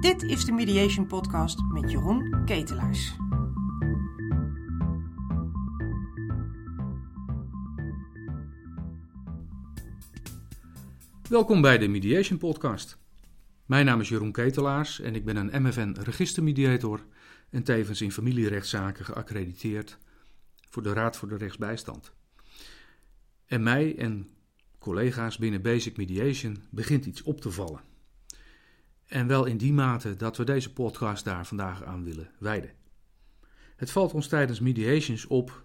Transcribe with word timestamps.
Dit 0.00 0.22
is 0.22 0.44
de 0.44 0.52
Mediation 0.52 1.06
Podcast 1.06 1.62
met 1.72 1.90
Jeroen 1.90 2.44
Ketelaars. 2.44 3.16
Welkom 11.28 11.60
bij 11.60 11.78
de 11.78 11.88
Mediation 11.88 12.38
Podcast. 12.38 12.98
Mijn 13.66 13.86
naam 13.86 14.00
is 14.00 14.08
Jeroen 14.08 14.32
Ketelaars 14.32 15.00
en 15.00 15.14
ik 15.14 15.24
ben 15.24 15.36
een 15.36 15.62
MFN 15.62 15.96
registermediator 16.00 17.06
en 17.50 17.62
tevens 17.62 18.00
in 18.00 18.12
familierechtszaken 18.12 19.04
geaccrediteerd 19.04 19.98
voor 20.70 20.82
de 20.82 20.92
Raad 20.92 21.16
voor 21.16 21.28
de 21.28 21.36
Rechtsbijstand. 21.36 22.12
En 23.46 23.62
mij 23.62 23.98
en 23.98 24.28
collega's 24.82 25.38
binnen 25.38 25.62
Basic 25.62 25.96
Mediation 25.96 26.62
begint 26.70 27.06
iets 27.06 27.22
op 27.22 27.40
te 27.40 27.50
vallen. 27.50 27.80
En 29.06 29.26
wel 29.26 29.44
in 29.44 29.56
die 29.56 29.72
mate 29.72 30.16
dat 30.16 30.36
we 30.36 30.44
deze 30.44 30.72
podcast 30.72 31.24
daar 31.24 31.46
vandaag 31.46 31.84
aan 31.84 32.04
willen 32.04 32.30
wijden. 32.38 32.72
Het 33.76 33.90
valt 33.90 34.12
ons 34.12 34.28
tijdens 34.28 34.60
mediations 34.60 35.26
op 35.26 35.64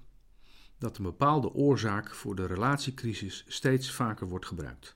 dat 0.78 0.98
een 0.98 1.04
bepaalde 1.04 1.54
oorzaak 1.54 2.16
voor 2.16 2.36
de 2.36 2.46
relatiecrisis 2.46 3.46
steeds 3.48 3.92
vaker 3.92 4.28
wordt 4.28 4.46
gebruikt. 4.46 4.96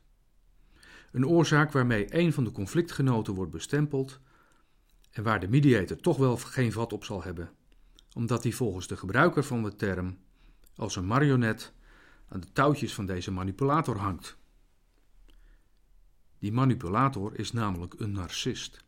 Een 1.11 1.27
oorzaak 1.27 1.71
waarmee 1.71 2.15
een 2.17 2.33
van 2.33 2.43
de 2.43 2.51
conflictgenoten 2.51 3.33
wordt 3.33 3.51
bestempeld 3.51 4.19
en 5.11 5.23
waar 5.23 5.39
de 5.39 5.47
mediator 5.47 5.97
toch 5.97 6.17
wel 6.17 6.37
geen 6.37 6.71
vat 6.71 6.93
op 6.93 7.03
zal 7.03 7.23
hebben, 7.23 7.49
omdat 8.13 8.43
hij 8.43 8.51
volgens 8.51 8.87
de 8.87 8.97
gebruiker 8.97 9.43
van 9.43 9.63
de 9.63 9.75
term 9.75 10.17
als 10.75 10.95
een 10.95 11.07
marionet 11.07 11.73
aan 12.31 12.39
de 12.39 12.51
touwtjes 12.51 12.93
van 12.93 13.05
deze 13.05 13.31
manipulator 13.31 13.97
hangt. 13.97 14.37
Die 16.39 16.51
manipulator 16.51 17.39
is 17.39 17.51
namelijk 17.51 17.93
een 17.97 18.11
narcist. 18.11 18.83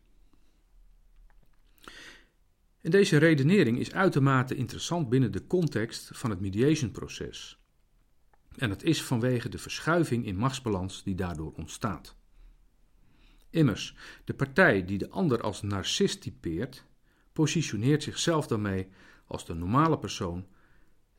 En 2.82 2.92
deze 2.92 3.18
redenering 3.18 3.80
is 3.80 3.94
uitermate 3.94 4.56
interessant 4.56 5.10
binnen 5.10 5.32
de 5.32 5.48
context 5.48 6.10
van 6.14 6.30
het 6.30 6.40
mediation-proces. 6.40 7.60
En 8.56 8.70
het 8.70 8.84
is 8.84 9.04
vanwege 9.04 9.50
de 9.50 9.58
verschuiving 9.58 10.26
in 10.26 10.38
machtsbalans 10.38 11.04
die 11.04 11.16
daardoor 11.16 11.54
ontstaat. 11.54 12.16
Immers, 13.50 13.96
de 14.24 14.34
partij 14.34 14.86
die 14.86 14.98
de 14.98 15.10
ander 15.10 15.42
als 15.42 15.62
narcist 15.62 16.22
typeert, 16.22 16.86
positioneert 17.34 18.04
zichzelf 18.04 18.48
daarmee 18.48 18.88
als 19.26 19.46
de 19.46 19.54
normale 19.54 19.98
persoon 19.98 20.48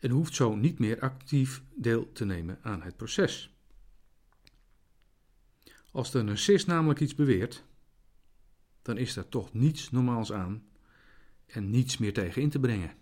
en 0.05 0.11
hoeft 0.11 0.35
zo 0.35 0.55
niet 0.55 0.79
meer 0.79 1.01
actief 1.01 1.63
deel 1.75 2.13
te 2.13 2.25
nemen 2.25 2.59
aan 2.63 2.83
het 2.83 2.97
proces. 2.97 3.55
Als 5.91 6.11
de 6.11 6.23
narcist 6.23 6.67
namelijk 6.67 7.01
iets 7.01 7.15
beweert, 7.15 7.65
dan 8.83 8.97
is 8.99 9.17
er 9.17 9.29
toch 9.29 9.53
niets 9.53 9.91
normaals 9.91 10.33
aan 10.33 10.65
en 11.47 11.71
niets 11.71 11.99
meer 11.99 12.13
tegen 12.13 12.43
in 12.43 12.51
te 12.51 12.59
brengen. 12.59 12.95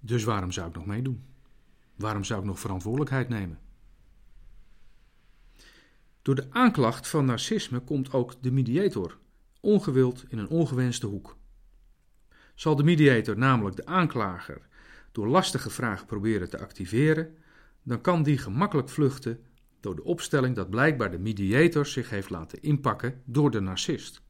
Dus 0.00 0.24
waarom 0.24 0.52
zou 0.52 0.68
ik 0.68 0.74
nog 0.74 0.86
meedoen? 0.86 1.24
Waarom 1.96 2.24
zou 2.24 2.40
ik 2.40 2.46
nog 2.46 2.60
verantwoordelijkheid 2.60 3.28
nemen? 3.28 3.58
Door 6.22 6.34
de 6.34 6.46
aanklacht 6.50 7.08
van 7.08 7.24
narcisme 7.24 7.80
komt 7.80 8.12
ook 8.12 8.42
de 8.42 8.50
mediator 8.50 9.18
ongewild 9.60 10.24
in 10.28 10.38
een 10.38 10.48
ongewenste 10.48 11.06
hoek. 11.06 11.36
Zal 12.54 12.76
de 12.76 12.84
mediator 12.84 13.38
namelijk 13.38 13.76
de 13.76 13.86
aanklager 13.86 14.67
door 15.18 15.28
lastige 15.28 15.70
vragen 15.70 16.06
proberen 16.06 16.50
te 16.50 16.58
activeren, 16.58 17.36
dan 17.82 18.00
kan 18.00 18.22
die 18.22 18.38
gemakkelijk 18.38 18.88
vluchten 18.88 19.44
door 19.80 19.96
de 19.96 20.04
opstelling 20.04 20.56
dat 20.56 20.70
blijkbaar 20.70 21.10
de 21.10 21.18
mediator 21.18 21.86
zich 21.86 22.10
heeft 22.10 22.30
laten 22.30 22.62
inpakken 22.62 23.22
door 23.24 23.50
de 23.50 23.60
narcist. 23.60 24.22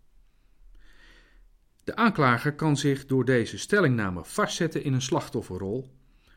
De 1.85 1.97
aanklager 1.97 2.55
kan 2.55 2.77
zich 2.77 3.07
door 3.07 3.25
deze 3.25 3.59
stellingname 3.59 4.25
vastzetten 4.25 4.85
in 4.85 4.93
een 4.93 5.03
slachtofferrol, 5.03 5.95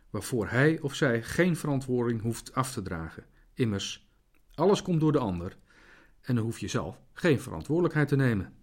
waarvoor 0.10 0.48
hij 0.48 0.80
of 0.80 0.96
zij 0.96 1.24
geen 1.24 1.56
verantwoording 1.56 2.22
hoeft 2.22 2.54
af 2.54 2.72
te 2.74 2.82
dragen. 2.82 3.26
Immers, 3.54 4.10
alles 4.54 4.82
komt 4.82 5.00
door 5.00 5.12
de 5.12 5.20
ander 5.20 5.58
en 6.22 6.36
dan 6.36 6.44
hoef 6.44 6.60
je 6.60 6.68
zelf 6.68 7.02
geen 7.14 7.40
verantwoordelijkheid 7.40 8.08
te 8.08 8.16
nemen. 8.16 8.54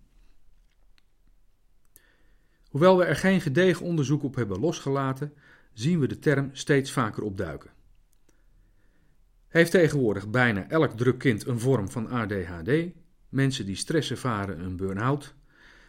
Hoewel 2.69 2.99
we 2.99 3.05
er 3.05 3.17
geen 3.17 3.41
gedegen 3.41 3.87
onderzoek 3.87 4.23
op 4.23 4.35
hebben 4.35 4.61
losgelaten, 4.61 5.33
zien 5.79 6.01
we 6.01 6.07
de 6.07 6.19
term 6.19 6.51
steeds 6.53 6.93
vaker 6.93 7.23
opduiken. 7.23 7.71
Heeft 9.49 9.71
tegenwoordig 9.71 10.29
bijna 10.31 10.69
elk 10.69 10.97
druk 10.97 11.19
kind 11.19 11.47
een 11.47 11.61
vorm 11.61 11.91
van 11.91 12.09
ADHD, 12.09 12.71
mensen 13.29 13.67
die 13.67 13.77
stress 13.77 14.11
ervaren 14.11 14.61
een 14.61 14.77
burn-out, 14.77 15.35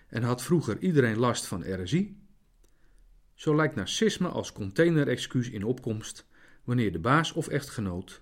en 0.07 0.23
had 0.23 0.43
vroeger 0.43 0.79
iedereen 0.79 1.17
last 1.17 1.45
van 1.45 1.81
RSI? 1.81 2.21
Zo 3.33 3.55
lijkt 3.55 3.75
narcisme 3.75 4.27
als 4.27 4.51
containerexcuus 4.51 5.49
in 5.49 5.63
opkomst 5.63 6.25
wanneer 6.63 6.91
de 6.91 6.99
baas 6.99 7.31
of 7.31 7.47
echtgenoot 7.47 8.21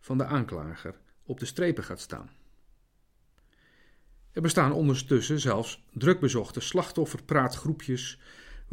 van 0.00 0.18
de 0.18 0.24
aanklager 0.24 0.94
op 1.22 1.40
de 1.40 1.46
strepen 1.46 1.84
gaat 1.84 2.00
staan. 2.00 2.30
Er 4.32 4.42
bestaan 4.42 4.72
ondertussen 4.72 5.40
zelfs 5.40 5.84
drukbezochte 5.92 6.60
slachtofferpraatgroepjes 6.60 8.18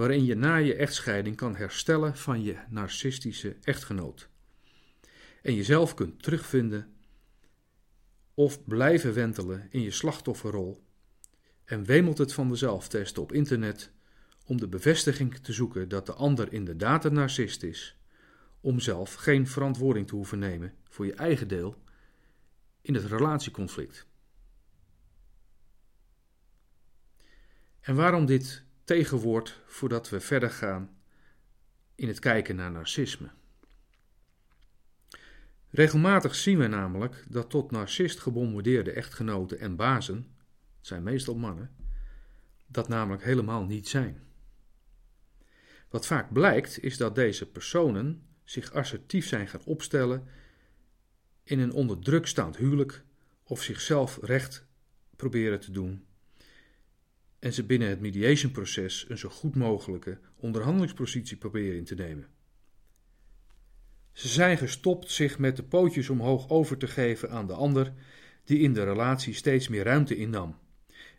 waarin 0.02 0.26
je 0.26 0.36
na 0.36 0.56
je 0.56 0.76
echtscheiding 0.76 1.36
kan 1.36 1.56
herstellen 1.56 2.18
van 2.18 2.44
je 2.44 2.58
narcistische 2.70 3.58
echtgenoot. 3.64 4.30
En 5.42 5.56
jezelf 5.56 5.94
kunt 5.94 6.24
terugvinden 6.24 6.94
of 8.34 8.64
blijven 8.64 9.14
wentelen 9.14 9.68
in 9.70 9.82
je 9.82 9.92
slachtofferrol. 9.92 10.84
En 11.66 11.84
wemelt 11.84 12.18
het 12.18 12.34
van 12.34 12.48
de 12.50 12.56
zelftesten 12.56 13.22
op 13.22 13.32
internet 13.32 13.92
om 14.46 14.58
de 14.58 14.68
bevestiging 14.68 15.36
te 15.36 15.54
zoeken 15.54 15.90
dat 15.90 16.06
de 16.06 16.14
ander 16.14 16.54
inderdaad 16.54 17.06
een 17.06 17.14
narcist 17.14 17.64
is, 17.64 17.98
om 18.62 18.80
zelf 18.80 19.14
geen 19.14 19.48
verantwoording 19.48 20.08
te 20.08 20.16
hoeven 20.16 20.40
nemen 20.40 20.74
voor 20.90 21.06
je 21.06 21.14
eigen 21.14 21.48
deel 21.48 21.82
in 22.82 22.94
het 22.94 23.06
relatieconflict. 23.06 24.08
En 27.80 27.96
waarom 27.96 28.26
dit 28.26 28.70
tegenwoord 28.84 29.60
voordat 29.66 30.10
we 30.10 30.20
verder 30.20 30.50
gaan 30.50 30.98
in 31.96 32.08
het 32.08 32.20
kijken 32.20 32.56
naar 32.56 32.72
narcisme? 32.72 33.30
Regelmatig 35.70 36.36
zien 36.36 36.58
we 36.58 36.68
namelijk 36.68 37.26
dat 37.30 37.50
tot 37.50 37.72
narcist 37.72 38.20
gebombardeerde 38.20 38.92
echtgenoten 38.92 39.60
en 39.60 39.76
bazen, 39.76 40.16
het 40.78 40.88
zijn 40.88 41.04
meestal 41.04 41.36
mannen, 41.36 41.76
dat 42.68 42.88
namelijk 42.88 43.24
helemaal 43.24 43.66
niet 43.66 43.88
zijn. 43.88 44.24
Wat 45.90 46.06
vaak 46.06 46.34
blijkt 46.34 46.84
is 46.84 46.98
dat 46.98 47.16
deze 47.16 47.52
personen 47.52 48.26
zich 48.44 48.74
assertief 48.74 49.28
zijn 49.28 49.48
gaan 49.48 49.64
opstellen 49.66 50.28
in 51.44 51.60
een 51.60 51.72
onder 51.72 52.00
druk 52.00 52.28
staand 52.28 52.58
huwelijk 52.58 53.04
of 53.44 53.62
zichzelf 53.64 54.20
recht 54.22 54.66
proberen 55.16 55.60
te 55.60 55.72
doen 55.72 56.06
en 57.42 57.54
ze 57.54 57.64
binnen 57.64 57.90
het 57.90 58.00
mediationproces 58.00 59.06
een 59.08 59.18
zo 59.18 59.30
goed 59.30 59.56
mogelijke 59.56 60.20
onderhandelingspositie 60.36 61.38
proberen 61.38 61.78
in 61.78 61.84
te 61.84 61.96
nemen. 61.96 62.28
Ze 64.12 64.28
zijn 64.28 64.58
gestopt 64.58 65.12
zich 65.12 65.40
met 65.40 65.56
de 65.56 65.64
pootjes 65.64 66.10
omhoog 66.10 66.50
over 66.50 66.78
te 66.78 66.88
geven 66.88 67.30
aan 67.30 67.48
de 67.48 67.54
ander, 67.54 67.94
die 68.44 68.60
in 68.60 68.74
de 68.74 68.84
relatie 68.84 69.34
steeds 69.34 69.68
meer 69.68 69.84
ruimte 69.84 70.16
innam 70.16 70.58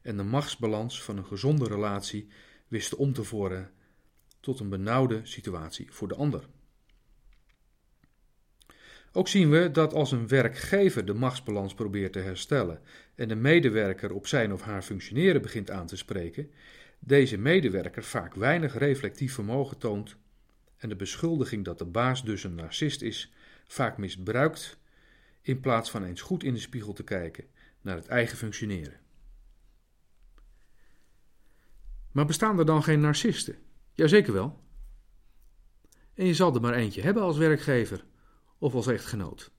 en 0.03 0.17
de 0.17 0.23
machtsbalans 0.23 1.03
van 1.03 1.17
een 1.17 1.27
gezonde 1.27 1.65
relatie 1.65 2.29
wist 2.69 2.95
om 2.95 3.13
te 3.13 3.25
vormen 3.25 3.71
tot 4.41 4.61
een 4.61 4.69
benauwde 4.69 5.21
situatie 5.23 5.93
voor 5.93 6.09
de 6.09 6.15
ander. 6.15 6.49
Ook 9.13 9.29
zien 9.29 9.51
we 9.51 9.71
dat 9.71 9.95
als 9.95 10.13
een 10.13 10.29
werkgever 10.29 11.05
de 11.05 11.15
machtsbalans 11.15 11.75
probeert 11.75 12.13
te 12.13 12.19
herstellen 12.19 12.81
en 13.15 13.29
de 13.29 13.35
medewerker 13.35 14.13
op 14.13 14.27
zijn 14.27 14.53
of 14.53 14.63
haar 14.63 14.83
functioneren 14.83 15.43
begint 15.43 15.71
aan 15.71 15.87
te 15.87 15.97
spreken, 15.97 16.51
deze 16.99 17.39
medewerker 17.39 18.05
vaak 18.05 18.35
weinig 18.35 18.79
reflectief 18.79 19.35
vermogen 19.35 19.79
toont 19.79 20.17
en 20.77 20.89
de 20.89 20.97
beschuldiging 20.97 21.65
dat 21.65 21.79
de 21.79 21.85
baas 21.85 22.25
dus 22.25 22.45
een 22.45 22.55
narcist 22.55 23.03
is, 23.03 23.33
vaak 23.67 23.99
misbruikt, 23.99 24.79
in 25.43 25.61
plaats 25.61 25.91
van 25.91 26.05
eens 26.05 26.21
goed 26.21 26.45
in 26.45 26.55
de 26.55 26.61
spiegel 26.61 26.93
te 26.93 27.05
kijken 27.05 27.45
naar 27.81 27.97
het 27.97 28.07
eigen 28.07 28.37
functioneren. 28.37 29.01
Maar 32.13 32.27
bestaan 32.27 32.59
er 32.59 32.67
dan 32.67 32.83
geen 32.83 33.01
narcisten? 33.01 33.57
Jazeker 33.93 34.33
wel. 34.33 34.61
En 36.15 36.27
je 36.27 36.35
zal 36.35 36.55
er 36.55 36.61
maar 36.61 36.75
eentje 36.75 37.03
hebben 37.03 37.23
als 37.23 37.37
werkgever 37.37 38.05
of 38.63 38.75
als 38.75 38.87
echtgenoot. 38.87 39.51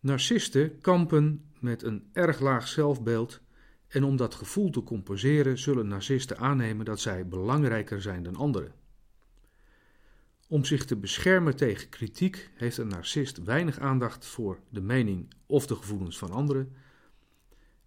Narcisten 0.00 0.80
kampen 0.80 1.50
met 1.60 1.82
een 1.82 2.08
erg 2.12 2.40
laag 2.40 2.68
zelfbeeld 2.68 3.40
en 3.86 4.04
om 4.04 4.16
dat 4.16 4.34
gevoel 4.34 4.70
te 4.70 4.82
compenseren 4.82 5.58
zullen 5.58 5.88
narcisten 5.88 6.38
aannemen 6.38 6.84
dat 6.84 7.00
zij 7.00 7.28
belangrijker 7.28 8.02
zijn 8.02 8.22
dan 8.22 8.36
anderen. 8.36 8.74
Om 10.48 10.64
zich 10.64 10.84
te 10.84 10.96
beschermen 10.96 11.56
tegen 11.56 11.88
kritiek 11.88 12.50
heeft 12.54 12.78
een 12.78 12.88
narcist 12.88 13.44
weinig 13.44 13.78
aandacht 13.78 14.26
voor 14.26 14.60
de 14.68 14.80
mening 14.80 15.34
of 15.46 15.66
de 15.66 15.74
gevoelens 15.74 16.18
van 16.18 16.30
anderen, 16.30 16.74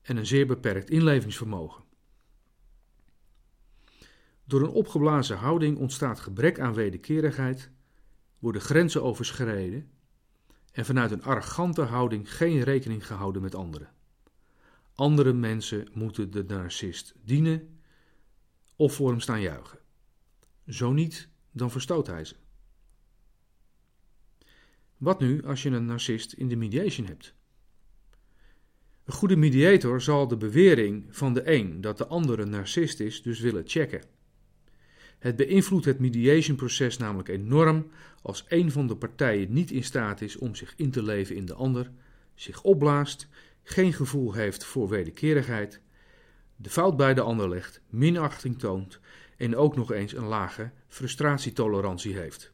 en 0.01 0.17
een 0.17 0.25
zeer 0.25 0.47
beperkt 0.47 0.89
inlevingsvermogen. 0.89 1.83
Door 4.43 4.61
een 4.61 4.69
opgeblazen 4.69 5.37
houding 5.37 5.77
ontstaat 5.77 6.19
gebrek 6.19 6.59
aan 6.59 6.73
wederkerigheid, 6.73 7.71
worden 8.41 8.61
grenzen 8.61 9.03
overschreden 9.03 9.91
en 10.71 10.85
vanuit 10.85 11.11
een 11.11 11.23
arrogante 11.23 11.81
houding 11.81 12.35
geen 12.35 12.63
rekening 12.63 13.07
gehouden 13.07 13.41
met 13.41 13.55
anderen. 13.55 13.89
Andere 14.95 15.33
mensen 15.33 15.87
moeten 15.93 16.31
de 16.31 16.43
narcist 16.43 17.13
dienen 17.23 17.79
of 18.75 18.93
voor 18.93 19.09
hem 19.09 19.19
staan 19.19 19.41
juichen. 19.41 19.79
Zo 20.67 20.91
niet, 20.91 21.29
dan 21.51 21.71
verstoot 21.71 22.07
hij 22.07 22.25
ze. 22.25 22.35
Wat 24.97 25.19
nu 25.19 25.43
als 25.43 25.63
je 25.63 25.69
een 25.69 25.85
narcist 25.85 26.33
in 26.33 26.47
de 26.47 26.55
mediation 26.55 27.07
hebt? 27.07 27.33
Een 29.03 29.13
goede 29.13 29.35
mediator 29.35 30.01
zal 30.01 30.27
de 30.27 30.37
bewering 30.37 31.15
van 31.15 31.33
de 31.33 31.51
een 31.51 31.81
dat 31.81 31.97
de 31.97 32.07
ander 32.07 32.39
een 32.39 32.49
narcist 32.49 32.99
is 32.99 33.21
dus 33.21 33.39
willen 33.39 33.63
checken. 33.65 34.01
Het 35.21 35.35
beïnvloedt 35.35 35.85
het 35.85 35.99
mediationproces 35.99 36.97
namelijk 36.97 37.29
enorm 37.29 37.91
als 38.21 38.45
een 38.47 38.71
van 38.71 38.87
de 38.87 38.95
partijen 38.95 39.53
niet 39.53 39.71
in 39.71 39.83
staat 39.83 40.21
is 40.21 40.37
om 40.37 40.55
zich 40.55 40.73
in 40.75 40.91
te 40.91 41.03
leven 41.03 41.35
in 41.35 41.45
de 41.45 41.53
ander, 41.53 41.91
zich 42.35 42.63
opblaast, 42.63 43.27
geen 43.63 43.93
gevoel 43.93 44.33
heeft 44.33 44.63
voor 44.63 44.89
wederkerigheid, 44.89 45.81
de 46.55 46.69
fout 46.69 46.97
bij 46.97 47.13
de 47.13 47.21
ander 47.21 47.49
legt, 47.49 47.81
minachting 47.89 48.59
toont 48.59 48.99
en 49.37 49.55
ook 49.55 49.75
nog 49.75 49.91
eens 49.91 50.13
een 50.13 50.27
lage 50.27 50.71
frustratietolerantie 50.87 52.17
heeft. 52.17 52.53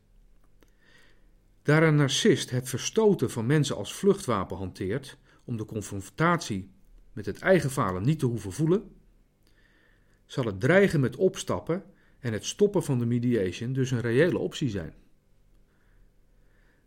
Daar 1.64 1.84
een 1.84 1.96
narcist 1.96 2.50
het 2.50 2.70
verstoten 2.70 3.32
van 3.32 3.46
mensen 3.46 3.76
als 3.76 3.94
vluchtwapen 3.94 4.58
hanteert 4.58 5.18
om 5.44 5.58
de 5.58 5.66
confrontatie 5.66 6.70
met 7.14 7.26
het 7.26 7.40
eigen 7.40 7.72
falen 7.72 8.04
niet 8.04 8.20
te 8.20 8.26
hoeven 8.26 8.52
voelen, 8.52 8.92
zal 10.26 10.46
het 10.46 10.60
dreigen 10.60 11.00
met 11.00 11.16
opstappen 11.16 11.84
en 12.20 12.34
het 12.34 12.46
stoppen 12.46 12.84
van 12.84 13.00
de 13.00 13.06
mediation 13.06 13.74
dus 13.74 13.92
een 13.92 14.02
reële 14.02 14.38
optie 14.38 14.70
zijn. 14.70 14.94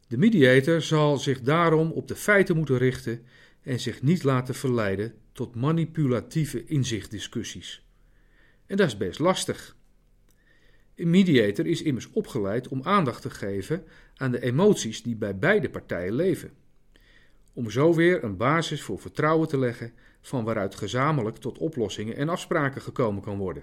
De 0.07 0.19
mediator 0.19 0.83
zal 0.83 1.19
zich 1.19 1.41
daarom 1.41 1.91
op 1.91 2.09
de 2.09 2.17
feiten 2.17 2.57
moeten 2.57 2.79
richten 2.79 3.25
en 3.63 3.81
zich 3.81 4.03
niet 4.03 4.23
laten 4.23 4.55
verleiden 4.55 5.15
tot 5.33 5.55
manipulatieve 5.55 6.65
inzichtdiscussies. 6.65 7.87
En 8.67 8.77
dat 8.77 8.87
is 8.87 8.97
best 8.97 9.19
lastig. 9.19 9.77
Een 10.95 11.11
mediator 11.11 11.67
is 11.67 11.83
immers 11.83 12.11
opgeleid 12.11 12.69
om 12.69 12.83
aandacht 12.83 13.23
te 13.23 13.31
geven 13.31 13.85
aan 14.15 14.31
de 14.31 14.43
emoties 14.43 15.03
die 15.03 15.17
bij 15.17 15.39
beide 15.39 15.71
partijen 15.71 16.15
leven. 16.15 16.51
Om 17.53 17.71
zo 17.71 17.95
weer 17.95 18.25
een 18.25 18.37
basis 18.37 18.83
voor 18.83 18.99
vertrouwen 18.99 19.49
te 19.49 19.59
leggen 19.59 19.93
van 20.21 20.45
waaruit 20.45 20.75
gezamenlijk 20.75 21.37
tot 21.37 21.59
oplossingen 21.59 22.17
en 22.17 22.29
afspraken 22.29 22.83
gekomen 22.83 23.23
kan 23.23 23.39
worden. 23.39 23.63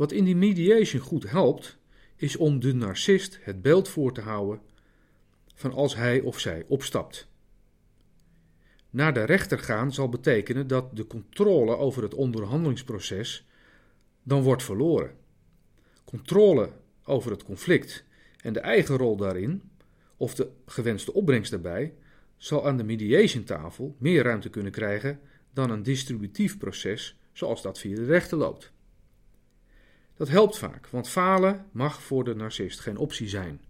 Wat 0.00 0.12
in 0.12 0.24
die 0.24 0.36
mediation 0.36 1.02
goed 1.02 1.30
helpt, 1.30 1.78
is 2.16 2.36
om 2.36 2.60
de 2.60 2.74
narcist 2.74 3.38
het 3.42 3.62
beeld 3.62 3.88
voor 3.88 4.12
te 4.12 4.20
houden 4.20 4.60
van 5.54 5.72
als 5.72 5.96
hij 5.96 6.20
of 6.20 6.38
zij 6.38 6.64
opstapt. 6.68 7.28
Naar 8.90 9.14
de 9.14 9.22
rechter 9.22 9.58
gaan 9.58 9.92
zal 9.92 10.08
betekenen 10.08 10.66
dat 10.66 10.96
de 10.96 11.06
controle 11.06 11.76
over 11.76 12.02
het 12.02 12.14
onderhandelingsproces 12.14 13.46
dan 14.22 14.42
wordt 14.42 14.62
verloren. 14.62 15.16
Controle 16.04 16.72
over 17.04 17.30
het 17.30 17.44
conflict 17.44 18.04
en 18.42 18.52
de 18.52 18.60
eigen 18.60 18.96
rol 18.96 19.16
daarin, 19.16 19.62
of 20.16 20.34
de 20.34 20.50
gewenste 20.66 21.12
opbrengst 21.12 21.50
daarbij, 21.50 21.94
zal 22.36 22.66
aan 22.66 22.76
de 22.76 22.84
mediation-tafel 22.84 23.96
meer 23.98 24.22
ruimte 24.22 24.48
kunnen 24.48 24.72
krijgen 24.72 25.20
dan 25.52 25.70
een 25.70 25.82
distributief 25.82 26.58
proces 26.58 27.18
zoals 27.32 27.62
dat 27.62 27.78
via 27.78 27.94
de 27.94 28.04
rechter 28.04 28.38
loopt. 28.38 28.72
Dat 30.20 30.28
helpt 30.28 30.58
vaak, 30.58 30.86
want 30.86 31.08
falen 31.08 31.66
mag 31.72 32.02
voor 32.02 32.24
de 32.24 32.34
narcist 32.34 32.80
geen 32.80 32.96
optie 32.96 33.28
zijn. 33.28 33.60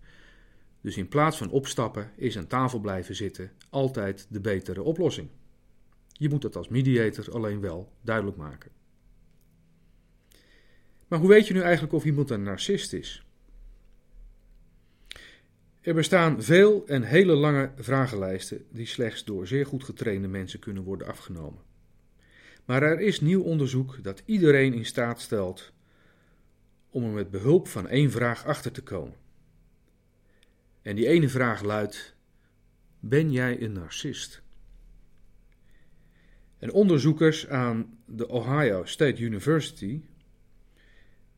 Dus 0.80 0.96
in 0.96 1.08
plaats 1.08 1.36
van 1.36 1.50
opstappen 1.50 2.10
is 2.16 2.38
aan 2.38 2.46
tafel 2.46 2.78
blijven 2.78 3.14
zitten 3.14 3.52
altijd 3.68 4.26
de 4.30 4.40
betere 4.40 4.82
oplossing. 4.82 5.28
Je 6.12 6.28
moet 6.28 6.42
het 6.42 6.56
als 6.56 6.68
mediator 6.68 7.32
alleen 7.32 7.60
wel 7.60 7.92
duidelijk 8.02 8.36
maken. 8.36 8.70
Maar 11.08 11.18
hoe 11.18 11.28
weet 11.28 11.46
je 11.46 11.54
nu 11.54 11.60
eigenlijk 11.60 11.92
of 11.92 12.04
iemand 12.04 12.30
een 12.30 12.42
narcist 12.42 12.92
is? 12.92 13.24
Er 15.80 15.94
bestaan 15.94 16.42
veel 16.42 16.86
en 16.86 17.02
hele 17.02 17.34
lange 17.34 17.70
vragenlijsten 17.76 18.64
die 18.70 18.86
slechts 18.86 19.24
door 19.24 19.46
zeer 19.46 19.66
goed 19.66 19.84
getrainde 19.84 20.28
mensen 20.28 20.58
kunnen 20.58 20.82
worden 20.82 21.06
afgenomen. 21.06 21.62
Maar 22.64 22.82
er 22.82 23.00
is 23.00 23.20
nieuw 23.20 23.42
onderzoek 23.42 24.02
dat 24.02 24.22
iedereen 24.24 24.74
in 24.74 24.86
staat 24.86 25.20
stelt 25.20 25.72
om 26.90 27.04
er 27.04 27.10
met 27.10 27.30
behulp 27.30 27.68
van 27.68 27.88
één 27.88 28.10
vraag 28.10 28.44
achter 28.44 28.72
te 28.72 28.82
komen. 28.82 29.16
En 30.82 30.96
die 30.96 31.06
ene 31.06 31.28
vraag 31.28 31.62
luidt: 31.62 32.14
Ben 33.00 33.32
jij 33.32 33.62
een 33.62 33.72
narcist? 33.72 34.42
En 36.58 36.72
onderzoekers 36.72 37.48
aan 37.48 37.98
de 38.06 38.28
Ohio 38.28 38.84
State 38.84 39.22
University 39.22 40.02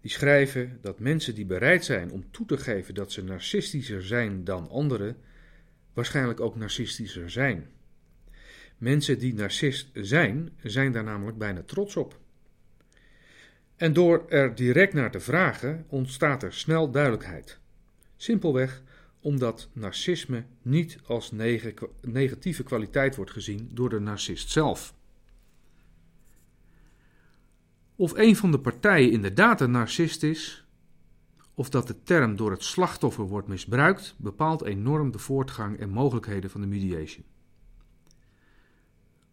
die 0.01 0.11
schrijven 0.11 0.79
dat 0.81 0.99
mensen 0.99 1.35
die 1.35 1.47
bereid 1.47 1.85
zijn 1.85 2.11
om 2.11 2.31
toe 2.31 2.47
te 2.47 2.57
geven 2.57 2.95
dat 2.95 3.13
ze 3.13 3.25
narcistischer 3.25 4.05
zijn 4.05 4.45
dan 4.45 4.69
anderen, 4.69 5.17
waarschijnlijk 5.93 6.41
ook 6.41 6.57
narcistischer 6.57 7.31
zijn. 7.31 7.71
Mensen 8.79 9.19
die 9.19 9.35
narcist 9.35 9.91
zijn, 9.95 10.51
zijn 10.63 10.93
daar 10.93 11.05
namelijk 11.05 11.39
bijna 11.39 11.63
trots 11.63 11.97
op. 11.97 12.21
En 13.83 13.93
door 13.93 14.25
er 14.29 14.55
direct 14.55 14.93
naar 14.93 15.11
te 15.11 15.21
vragen 15.21 15.85
ontstaat 15.89 16.43
er 16.43 16.53
snel 16.53 16.91
duidelijkheid. 16.91 17.59
Simpelweg 18.17 18.83
omdat 19.21 19.69
narcisme 19.73 20.45
niet 20.63 20.99
als 21.07 21.33
negatieve 22.01 22.63
kwaliteit 22.63 23.17
wordt 23.17 23.31
gezien 23.31 23.71
door 23.73 23.89
de 23.89 24.01
narcist 24.01 24.51
zelf. 24.51 24.95
Of 27.97 28.13
een 28.17 28.37
van 28.37 28.51
de 28.51 28.61
partijen 28.61 29.13
inderdaad 29.13 29.61
een 29.61 29.71
narcist 29.71 30.23
is, 30.23 30.67
of 31.55 31.71
dat 31.71 31.87
de 31.87 32.03
term 32.03 32.37
door 32.37 32.51
het 32.51 32.65
slachtoffer 32.65 33.25
wordt 33.25 33.49
misbruikt, 33.49 34.15
bepaalt 34.19 34.65
enorm 34.65 35.11
de 35.11 35.19
voortgang 35.19 35.79
en 35.79 35.91
mogelijkheden 35.91 36.51
van 36.51 36.61
de 36.61 36.67
mediation. 36.67 37.25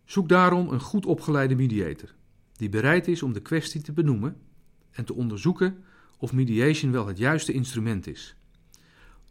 Zoek 0.05 0.29
daarom 0.29 0.69
een 0.69 0.81
goed 0.81 1.05
opgeleide 1.05 1.55
mediator, 1.55 2.17
die 2.59 2.69
bereid 2.69 3.07
is 3.07 3.23
om 3.23 3.33
de 3.33 3.41
kwestie 3.41 3.81
te 3.81 3.91
benoemen 3.91 4.37
en 4.91 5.05
te 5.05 5.13
onderzoeken 5.13 5.83
of 6.17 6.33
mediation 6.33 6.91
wel 6.91 7.07
het 7.07 7.17
juiste 7.17 7.53
instrument 7.53 8.07
is. 8.07 8.35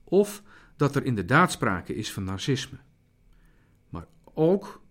Of 0.04 0.42
dat 0.76 0.96
er 0.96 1.04
inderdaad 1.04 1.52
sprake 1.52 1.94
is 1.94 2.12
van 2.12 2.24
narcisme. 2.24 2.78
Maar 3.88 4.06
ook 4.34 4.82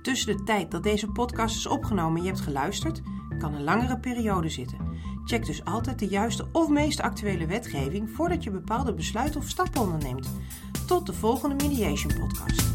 Tussen 0.02 0.38
de 0.38 0.44
tijd 0.44 0.72
dat 0.72 0.84
deze 0.84 1.08
podcast 1.08 1.58
is 1.58 1.68
opgenomen 1.68 2.18
en 2.18 2.24
je 2.24 2.30
hebt 2.30 2.42
geluisterd, 2.42 3.02
kan 3.38 3.54
een 3.54 3.64
langere 3.64 4.00
periode 4.00 4.50
zitten. 4.50 4.94
Check 5.26 5.46
dus 5.46 5.66
altijd 5.66 6.00
de 6.00 6.08
juiste 6.08 6.46
of 6.52 6.70
meest 6.70 7.02
actuele 7.02 7.46
wetgeving 7.46 8.10
voordat 8.10 8.44
je 8.44 8.52
bepaalde 8.52 8.94
besluiten 8.94 9.40
of 9.40 9.48
stappen 9.48 9.82
onderneemt. 9.82 10.30
Tot 10.88 11.06
de 11.06 11.14
volgende 11.14 11.56
Mediation 11.68 12.14
Podcast. 12.20 12.75